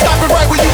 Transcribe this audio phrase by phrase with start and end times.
[0.00, 0.69] Stop it right where you